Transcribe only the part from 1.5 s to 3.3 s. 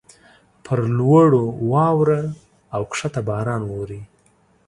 واوره اوکښته